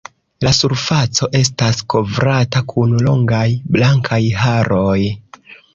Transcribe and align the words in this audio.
La 0.45 0.53
surfaco 0.59 1.29
estas 1.41 1.83
kovrata 1.95 2.65
kun 2.75 2.99
longaj 3.09 3.47
blankaj 3.77 4.23
haroj. 4.43 5.01